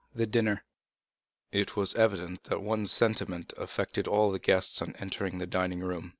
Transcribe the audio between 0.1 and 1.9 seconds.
The Dinner It